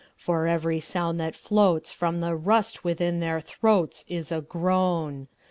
For 0.17 0.47
every 0.47 0.79
sound 0.79 1.19
that 1.19 1.35
floatsFrom 1.35 2.21
the 2.21 2.35
rust 2.35 2.83
within 2.83 3.19
their 3.19 3.39
throatsIs 3.39 4.35
a 4.35 4.41
groan. 4.41 5.27